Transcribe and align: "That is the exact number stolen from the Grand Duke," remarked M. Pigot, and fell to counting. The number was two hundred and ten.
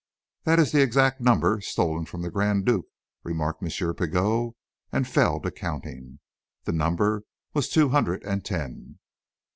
"That 0.45 0.57
is 0.57 0.71
the 0.71 0.81
exact 0.81 1.21
number 1.21 1.61
stolen 1.61 2.05
from 2.05 2.23
the 2.23 2.31
Grand 2.31 2.65
Duke," 2.65 2.87
remarked 3.23 3.61
M. 3.61 3.69
Pigot, 3.93 4.53
and 4.91 5.07
fell 5.07 5.39
to 5.41 5.51
counting. 5.51 6.17
The 6.63 6.71
number 6.71 7.21
was 7.53 7.69
two 7.69 7.89
hundred 7.89 8.23
and 8.23 8.43
ten. 8.43 8.97